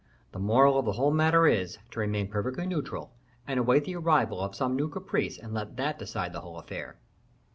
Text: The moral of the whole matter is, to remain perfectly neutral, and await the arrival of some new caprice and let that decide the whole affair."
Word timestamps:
The 0.31 0.39
moral 0.39 0.79
of 0.79 0.85
the 0.85 0.93
whole 0.93 1.11
matter 1.11 1.45
is, 1.45 1.77
to 1.91 1.99
remain 1.99 2.27
perfectly 2.27 2.65
neutral, 2.65 3.11
and 3.45 3.59
await 3.59 3.85
the 3.85 3.97
arrival 3.97 4.41
of 4.41 4.55
some 4.55 4.75
new 4.75 4.87
caprice 4.89 5.37
and 5.37 5.53
let 5.53 5.77
that 5.77 5.99
decide 5.99 6.33
the 6.33 6.41
whole 6.41 6.57
affair." 6.57 6.97